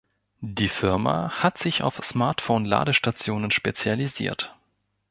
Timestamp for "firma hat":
0.67-1.59